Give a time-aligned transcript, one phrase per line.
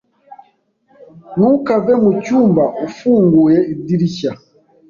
[1.35, 4.31] Ntukave mucyumba ufunguye idirishya.